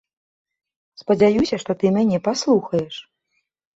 [1.01, 2.95] Спадзяюся, што ты мяне паслухаеш.